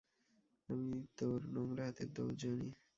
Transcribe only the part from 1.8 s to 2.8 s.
হাতের দৌড় জানি।